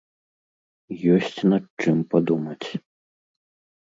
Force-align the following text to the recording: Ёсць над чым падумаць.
Ёсць 1.17 1.39
над 1.51 1.65
чым 1.85 1.97
падумаць. 2.15 2.67